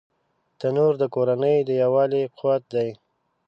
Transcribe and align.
تنور 0.59 0.93
د 1.01 1.03
کورنۍ 1.15 1.57
د 1.67 1.69
یووالي 1.81 2.23
قوت 2.37 2.63
دی 2.75 2.89